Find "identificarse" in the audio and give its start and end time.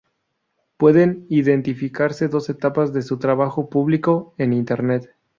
1.29-2.27